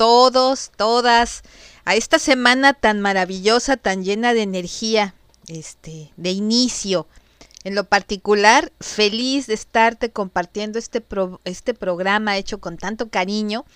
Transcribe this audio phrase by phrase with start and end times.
[0.00, 1.42] todos, todas
[1.84, 5.14] a esta semana tan maravillosa, tan llena de energía,
[5.46, 7.06] este, de inicio.
[7.64, 11.04] En lo particular, feliz de estarte compartiendo este,
[11.44, 13.66] este programa hecho con tanto cariño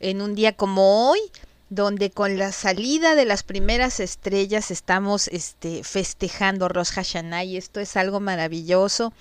[0.00, 1.20] en un día como hoy,
[1.68, 7.80] donde con la salida de las primeras estrellas estamos este, festejando Rosh Hashanah y esto
[7.80, 9.12] es algo maravilloso.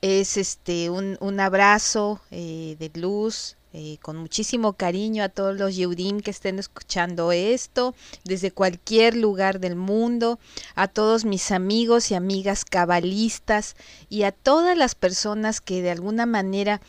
[0.00, 5.76] Es este un, un abrazo eh, de luz, eh, con muchísimo cariño a todos los
[5.76, 7.94] Yehudim que estén escuchando esto,
[8.24, 10.38] desde cualquier lugar del mundo,
[10.74, 13.76] a todos mis amigos y amigas cabalistas
[14.08, 16.80] y a todas las personas que de alguna manera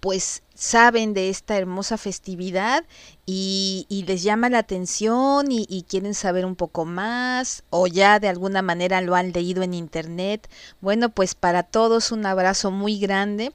[0.00, 2.84] pues saben de esta hermosa festividad
[3.26, 8.28] y, les llama la atención y, y, quieren saber un poco más o ya de
[8.28, 10.48] alguna manera lo han leído en internet.
[10.80, 13.52] Bueno, pues para todos un abrazo muy grande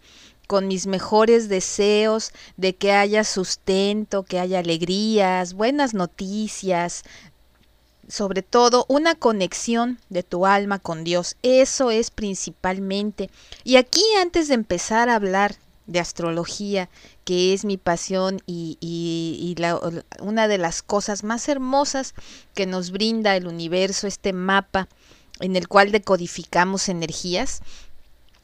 [0.49, 7.03] con mis mejores deseos de que haya sustento, que haya alegrías, buenas noticias,
[8.07, 11.35] sobre todo una conexión de tu alma con Dios.
[11.43, 13.29] Eso es principalmente.
[13.63, 15.55] Y aquí antes de empezar a hablar
[15.85, 16.89] de astrología,
[17.25, 19.79] que es mi pasión y, y, la,
[20.19, 22.15] una de las cosas más hermosas
[22.55, 24.87] que nos brinda el universo, este mapa
[25.41, 27.61] en el cual decodificamos energías,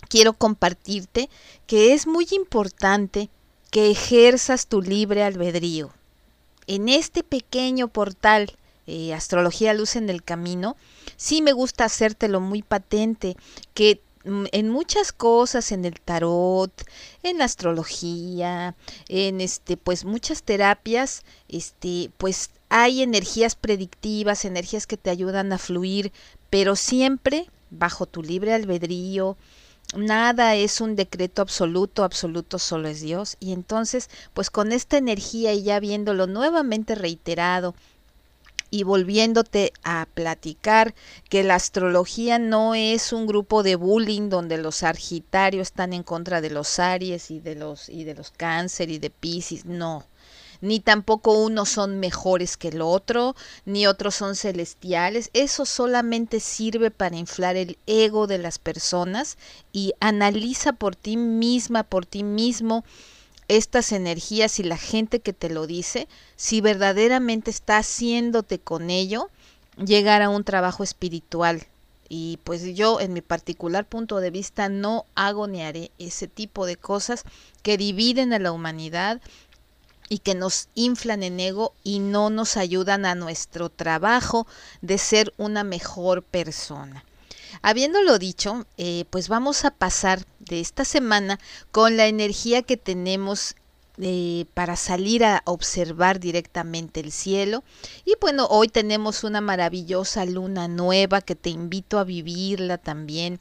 [0.10, 1.30] quiero compartirte
[1.68, 3.30] que es muy importante
[3.72, 5.92] que ejerzas tu libre albedrío.
[6.68, 8.58] En este pequeño portal
[8.88, 10.78] eh, Astrología Luz en el Camino,
[11.18, 13.36] sí me gusta hacértelo muy patente,
[13.74, 16.72] que Mm, en muchas cosas, en el tarot,
[17.22, 18.76] en astrología,
[19.08, 25.60] en este, pues muchas terapias, este, pues hay energías predictivas, energías que te ayudan a
[25.60, 26.12] fluir,
[26.50, 29.38] pero siempre bajo tu libre albedrío.
[29.96, 33.38] Nada es un decreto absoluto, absoluto solo es Dios.
[33.40, 37.74] Y entonces, pues con esta energía y ya viéndolo nuevamente reiterado,
[38.72, 40.96] y volviéndote a platicar
[41.30, 46.42] que la astrología no es un grupo de bullying donde los argitarios están en contra
[46.42, 50.04] de los Aries y de los y de los Cáncer y de Pisces, no.
[50.66, 55.30] Ni tampoco unos son mejores que el otro, ni otros son celestiales.
[55.34, 59.38] Eso solamente sirve para inflar el ego de las personas
[59.72, 62.84] y analiza por ti misma, por ti mismo,
[63.48, 69.30] estas energías y la gente que te lo dice, si verdaderamente está haciéndote con ello
[69.78, 71.68] llegar a un trabajo espiritual.
[72.08, 76.66] Y pues yo en mi particular punto de vista no hago ni haré ese tipo
[76.66, 77.24] de cosas
[77.64, 79.22] que dividen a la humanidad
[80.10, 84.48] y que nos inflan en ego y no nos ayudan a nuestro trabajo
[84.82, 87.04] de ser una mejor persona.
[87.62, 91.40] Habiéndolo dicho, eh, pues vamos a pasar de esta semana
[91.72, 93.56] con la energía que tenemos
[93.98, 97.64] eh, para salir a observar directamente el cielo.
[98.04, 103.40] Y bueno, hoy tenemos una maravillosa luna nueva que te invito a vivirla también.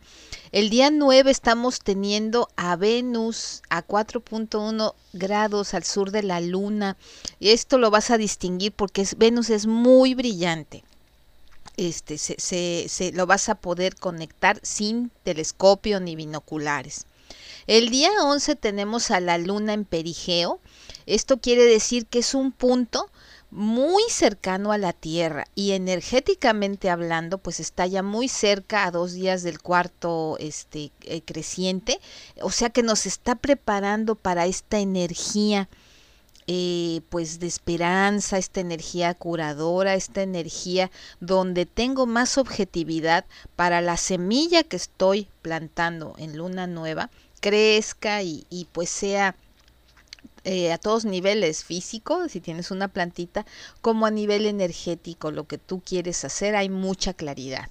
[0.55, 6.97] El día 9 estamos teniendo a Venus a 4.1 grados al sur de la luna.
[7.41, 10.85] Y esto lo vas a distinguir porque Venus es muy brillante
[11.77, 17.07] este, se, se, lo vas a poder conectar sin telescopio ni binoculares.
[17.67, 20.61] El día 11 tenemos a la luna en perigeo.
[21.07, 23.11] Esto quiere decir que es un punto
[23.55, 29.13] muy cercano a la Tierra y energéticamente hablando, pues está ya muy cerca a dos
[29.13, 32.01] días del cuarto este, eh, creciente,
[32.43, 35.69] o sea que nos está preparando para esta energía
[36.49, 40.91] eh, pues de esperanza, esta energía curadora, esta energía
[41.21, 43.25] donde tengo más objetividad
[43.55, 47.09] para la semilla que estoy plantando en luna nueva,
[47.41, 49.37] crezca y, pues sea
[50.45, 53.47] eh, a todos niveles físico, si tienes una plantita,
[53.81, 57.69] como a nivel energético, lo que tú quieres hacer, hay mucha claridad.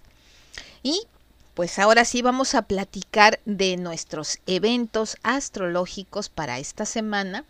[0.82, 1.04] Y
[1.54, 7.46] pues ahora sí vamos a platicar de nuestros eventos astrológicos para esta semana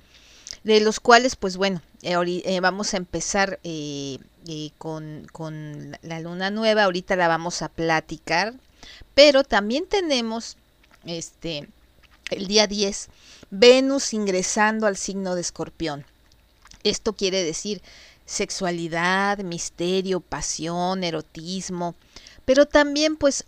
[0.63, 2.15] de los cuales, pues bueno, eh,
[2.45, 3.59] eh, vamos a empezar
[4.77, 8.53] con, con la luna nueva, ahorita la vamos a platicar,
[9.13, 10.57] pero también tenemos
[11.05, 11.67] este
[12.29, 13.09] el día 10,
[13.55, 16.07] Venus ingresando al signo de Escorpión.
[16.83, 17.83] Esto quiere decir
[18.25, 21.94] sexualidad, misterio, pasión, erotismo,
[22.45, 23.45] pero también pues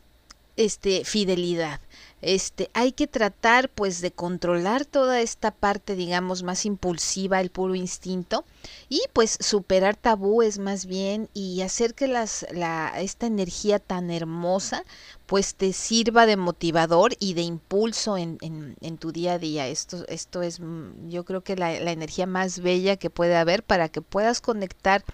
[0.57, 1.79] este fidelidad
[2.25, 7.75] este, hay que tratar pues de controlar toda esta parte, digamos, más impulsiva, el puro
[7.75, 8.45] instinto,
[8.89, 14.83] y pues superar tabúes más bien y hacer que las, la, esta energía tan hermosa
[15.27, 19.67] pues te sirva de motivador y de impulso en, en, en tu día a día.
[19.67, 23.61] Esto, esto es mm, yo creo que la, la energía más bella que puede haber
[23.61, 25.05] para que puedas conectar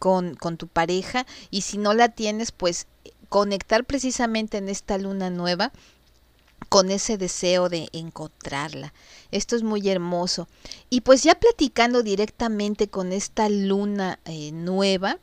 [0.00, 2.88] con, con tu pareja y si no la tienes pues
[3.28, 5.70] conectar precisamente en esta luna nueva
[6.68, 8.92] con ese deseo de encontrarla.
[9.30, 10.48] Esto es muy hermoso.
[10.90, 15.18] Y pues ya platicando directamente con esta luna eh, nueva,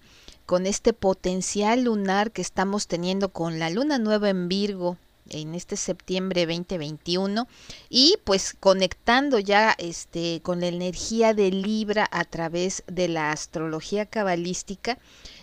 [0.45, 4.97] con este potencial lunar que estamos teniendo con la luna nueva en Virgo
[5.29, 7.47] en este septiembre 2021
[7.89, 14.05] y pues conectando ya este con la energía de Libra a través de la astrología
[14.05, 14.99] cabalística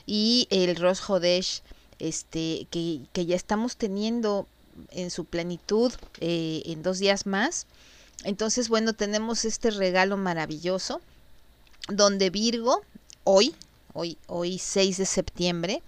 [0.06, 1.62] y el Rosh Hodesh
[1.98, 4.46] este que, que ya estamos teniendo
[4.90, 7.66] en su plenitud eh, en dos días más.
[8.24, 11.00] Entonces, bueno, tenemos este regalo maravilloso
[11.88, 12.82] donde Virgo,
[13.24, 13.54] hoy,
[13.92, 15.82] hoy, hoy 6 de septiembre,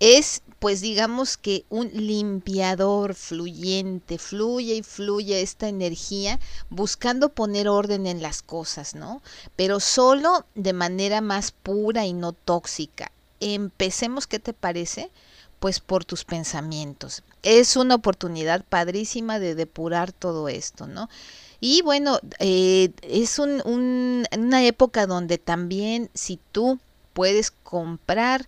[0.00, 6.40] es pues digamos que un limpiador fluyente, fluye y fluye esta energía
[6.70, 9.22] buscando poner orden en las cosas, ¿no?
[9.54, 13.12] Pero solo de manera más pura y no tóxica.
[13.40, 15.10] Empecemos, ¿qué te parece?
[15.58, 17.22] Pues por tus pensamientos.
[17.42, 21.08] Es una oportunidad padrísima de depurar todo esto, ¿no?
[21.60, 26.78] Y bueno, eh, es un, una época donde también si tú
[27.12, 28.46] puedes comprar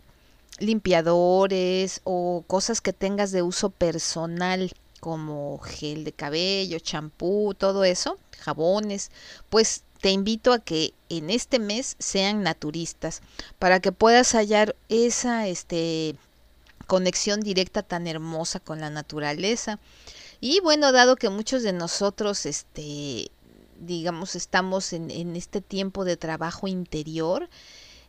[0.58, 4.70] limpiadores o cosas que tengas de uso personal
[5.00, 9.10] como gel de cabello, champú, todo eso, jabones,
[9.48, 13.22] pues te invito a que en este mes sean naturistas
[13.58, 16.16] para que puedas hallar esa este
[16.88, 19.78] conexión directa tan hermosa con la naturaleza.
[20.40, 23.30] Y bueno, dado que muchos de nosotros, este,
[23.78, 27.48] digamos, estamos en, este tiempo de trabajo interior,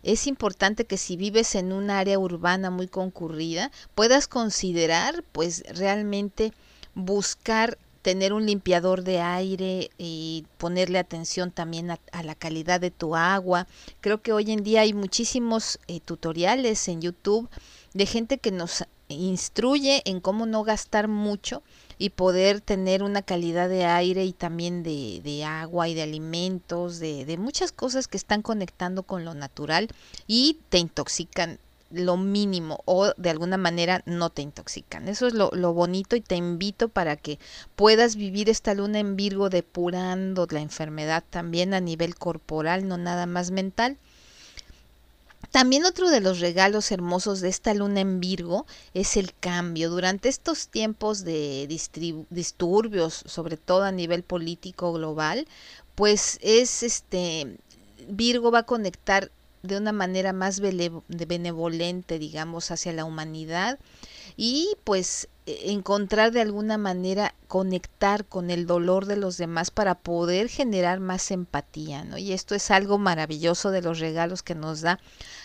[0.02, 6.54] es importante que si vives en un área urbana muy concurrida, puedas considerar, pues realmente
[6.96, 13.16] buscar tener un limpiador de aire y ponerle atención también a, la calidad de tu
[13.16, 13.68] agua.
[14.02, 17.50] Creo que hoy en día hay muchísimos eh, tutoriales en YouTube
[17.94, 21.64] de gente que nos instruye en cómo no gastar mucho
[21.98, 27.00] y poder tener una calidad de aire y también de, de agua y de alimentos,
[27.00, 29.90] de, de, muchas cosas que están conectando con lo natural
[30.28, 31.60] y te intoxican
[31.92, 35.08] lo mínimo o de alguna manera no te intoxican.
[35.08, 37.40] Eso es lo, lo bonito y te invito para que
[37.76, 43.26] puedas vivir esta luna en Virgo depurando la enfermedad también a nivel corporal, no nada
[43.26, 43.98] más mental
[45.52, 49.90] también otro de los regalos hermosos de esta luna en Virgo es el cambio.
[49.90, 51.66] Durante estos tiempos de
[52.30, 55.48] disturbios, sobre todo a nivel político global,
[55.96, 57.58] pues es este
[58.08, 63.80] Virgo va a conectar de una manera más benevolente, digamos, hacia la humanidad
[64.38, 69.96] y pues e, encontrar de alguna manera conectar con el dolor de los demás para
[69.96, 72.18] poder generar más empatía, ¿no?
[72.18, 75.00] Y esto es algo maravilloso de los regalos que nos da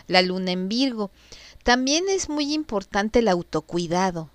[0.07, 1.11] la luna en Virgo.
[1.65, 4.31] También es muy importante el autocuidado.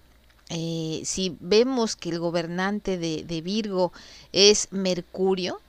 [0.50, 3.94] Eh, si vemos que el gobernante de, de Virgo
[4.34, 5.62] es Mercurio,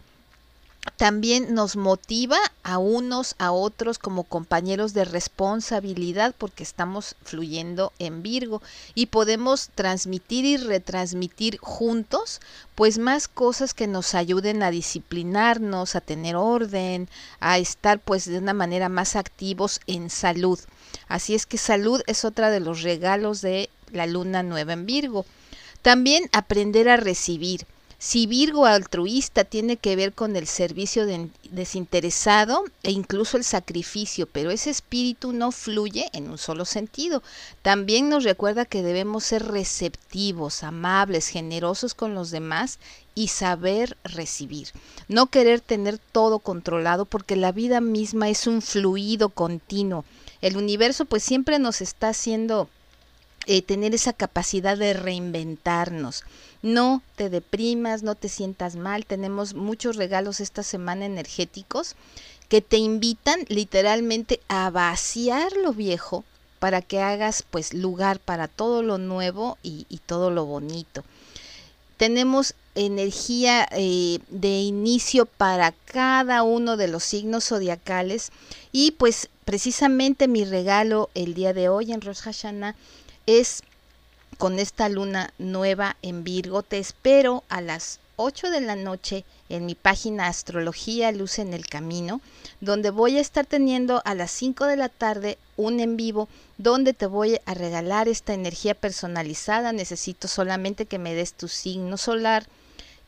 [0.96, 8.22] también nos motiva a unos a otros como compañeros de responsabilidad porque estamos fluyendo en
[8.22, 8.62] Virgo
[8.94, 12.40] y podemos transmitir y retransmitir juntos
[12.74, 17.10] pues más cosas que nos ayuden a disciplinarnos, a tener orden,
[17.40, 20.58] a estar pues de una manera más activos en salud.
[21.08, 25.26] Así es que salud es otra de los regalos de la luna nueva en Virgo.
[25.82, 27.66] También aprender a recibir
[28.02, 34.26] si Virgo altruista tiene que ver con el servicio de, desinteresado e incluso el sacrificio,
[34.26, 37.22] pero ese espíritu no fluye en un solo sentido.
[37.60, 42.78] También nos recuerda que debemos ser receptivos, amables, generosos con los demás
[43.14, 44.68] y saber recibir.
[45.08, 50.06] No querer tener todo controlado porque la vida misma es un fluido continuo.
[50.40, 52.70] El universo pues siempre nos está haciendo
[53.46, 56.24] eh, tener esa capacidad de reinventarnos.
[56.62, 59.06] No te deprimas, no te sientas mal.
[59.06, 61.96] Tenemos muchos regalos esta semana energéticos
[62.50, 66.24] que te invitan literalmente a vaciar lo viejo
[66.58, 71.04] para que hagas pues lugar para todo lo nuevo y, todo lo bonito.
[71.96, 78.30] Tenemos energía eh, de inicio para cada uno de los signos zodiacales
[78.72, 82.74] y pues precisamente mi regalo el día de hoy en Rosh Hashanah
[83.26, 83.62] es
[84.38, 86.62] con esta luna nueva en Virgo.
[86.62, 91.66] Te espero a las 8 de la noche en mi página Astrología Luz en el
[91.66, 92.20] Camino,
[92.60, 96.92] donde voy a estar teniendo a las 5 de la tarde un en vivo donde
[96.92, 99.72] te voy a regalar esta energía personalizada.
[99.72, 102.46] Necesito solamente que me des tu signo solar,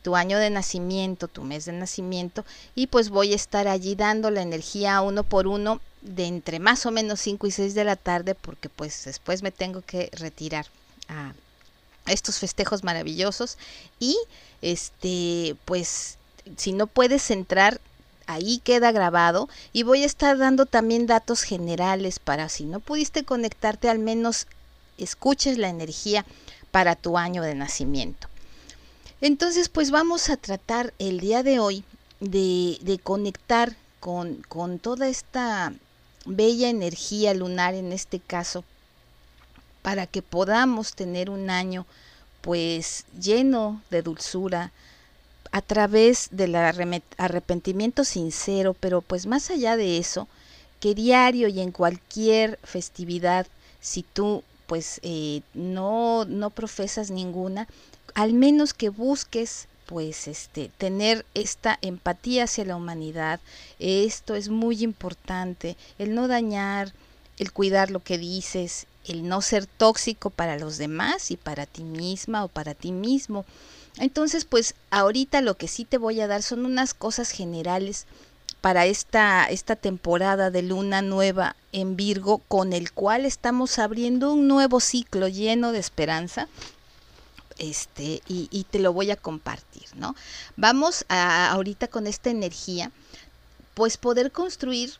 [0.01, 4.29] tu año de nacimiento, tu mes de nacimiento y pues voy a estar allí dando
[4.29, 7.95] la energía uno por uno de entre más o menos 5 y 6 de la
[7.95, 10.67] tarde porque pues después me tengo que retirar
[11.07, 11.33] a
[12.05, 13.57] estos festejos maravillosos
[13.99, 14.17] y
[14.61, 16.17] este pues
[16.57, 17.79] si no puedes entrar
[18.27, 23.23] ahí queda grabado y voy a estar dando también datos generales para si no pudiste
[23.23, 24.47] conectarte al menos
[24.97, 26.25] escuches la energía
[26.71, 28.27] para tu año de nacimiento.
[29.21, 31.83] Entonces pues vamos a tratar el día de hoy
[32.19, 35.73] de, de conectar con, con toda esta
[36.25, 38.63] bella energía lunar en este caso
[39.81, 41.85] para que podamos tener un año
[42.41, 44.71] pues lleno de dulzura
[45.51, 50.27] a través del arrepentimiento sincero, pero pues más allá de eso,
[50.79, 53.45] que diario y en cualquier festividad,
[53.79, 57.67] si tú pues eh, no, no profesas ninguna,
[58.15, 63.39] al menos que busques pues este tener esta empatía hacia la humanidad
[63.77, 66.93] esto es muy importante el no dañar
[67.37, 71.83] el cuidar lo que dices el no ser tóxico para los demás y para ti
[71.83, 73.45] misma o para ti mismo.
[73.97, 78.07] Entonces pues ahorita lo que sí te voy a dar son unas cosas generales
[78.61, 84.47] para esta, esta temporada de luna nueva en Virgo con el cual estamos abriendo un
[84.47, 86.47] nuevo ciclo lleno de esperanza
[87.57, 90.15] este, y, te lo voy a compartir, ¿no?
[90.55, 92.91] Vamos a, ahorita con esta energía,
[93.73, 94.93] pues poder construir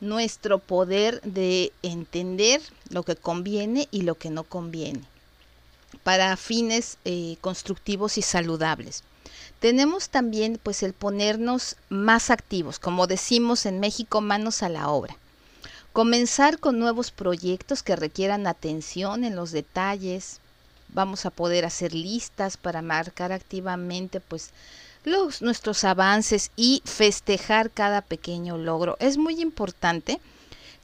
[0.00, 5.02] nuestro poder de entender lo que conviene y lo que no conviene
[6.02, 9.02] para fines eh, constructivos y saludables.
[9.60, 15.16] Tenemos también pues el ponernos más activos, como decimos en México, manos a la obra.
[15.92, 20.40] Comenzar con nuevos proyectos que requieran atención en los detalles,
[20.88, 24.50] vamos a poder hacer listas para marcar activamente pues
[25.04, 28.96] los, nuestros avances y festejar cada pequeño logro.
[29.00, 30.20] Es muy importante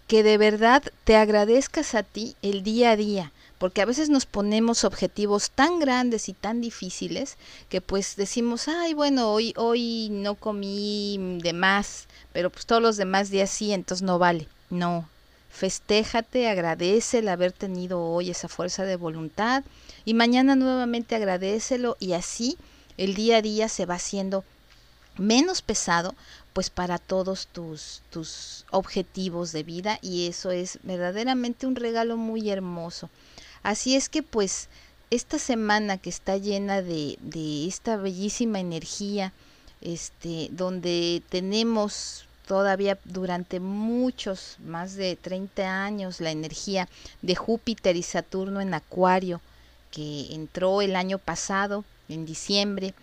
[0.07, 4.27] que de verdad te agradezcas a ti el día a día, porque a veces nos
[4.27, 7.37] ponemos objetivos tan grandes y tan difíciles
[7.69, 12.97] que pues decimos, ay, bueno, hoy, hoy no comí de más, pero pues todos los
[12.97, 14.49] demás días sí, entonces no vale.
[14.71, 15.09] No,
[15.55, 19.63] festéjate, agradece el haber tenido hoy esa fuerza de voluntad
[20.05, 22.59] y mañana nuevamente agradecelo y así
[22.97, 24.45] el día a día se va haciendo
[25.17, 26.17] menos pesado
[26.55, 32.51] pues para todos tus, tus objetivos de vida y eso es verdaderamente un regalo muy
[32.51, 33.09] hermoso.
[33.63, 34.69] Así es que pues
[35.11, 39.33] esta semana que está llena de, de esta bellísima energía,
[39.81, 46.89] este, donde tenemos todavía durante muchos, más de 30 años, la energía
[47.23, 49.41] de Júpiter y Saturno en Acuario,
[49.91, 52.95] que entró el año pasado, en diciembre,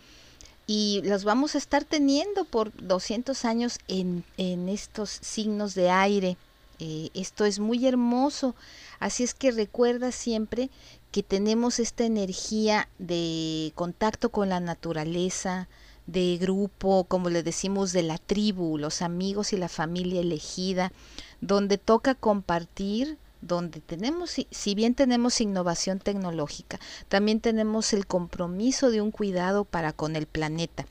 [0.67, 6.37] y los vamos a estar teniendo por 200 años en, en estos signos de aire.
[6.79, 8.55] Eh, esto es muy hermoso,
[8.99, 10.69] así es que recuerda siempre
[11.11, 15.67] que tenemos esta energía de contacto con la naturaleza,
[16.07, 20.91] de grupo, como le decimos, de la tribu, los amigos y la familia elegida,
[21.39, 26.79] donde toca compartir, donde tenemos, si bien tenemos innovación tecnológica,
[27.09, 30.85] también tenemos el compromiso de un cuidado para con el planeta.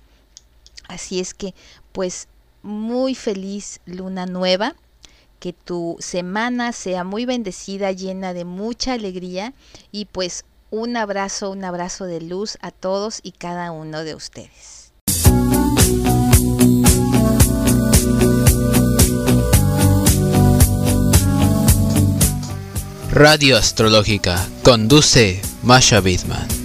[0.89, 1.55] Así es que,
[1.93, 2.27] pues,
[2.63, 4.75] muy feliz luna nueva,
[5.39, 9.55] que tu semana sea muy bendecida, llena de mucha alegría
[9.91, 14.80] y pues un abrazo, un abrazo de luz a todos y cada uno de ustedes.
[23.13, 26.60] Radio Astrológica conduce Masha Bidman.